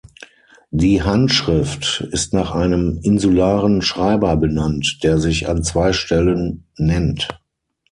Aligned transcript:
Die 0.71 1.03
Handschrift 1.03 2.07
ist 2.09 2.33
nach 2.33 2.55
einem 2.55 2.99
insularen 3.03 3.83
Schreiber 3.83 4.35
benannt, 4.35 4.97
der 5.03 5.19
sich 5.19 5.47
an 5.47 5.63
zwei 5.63 5.93
Stellen 5.93 6.65
nennt. 6.75 7.27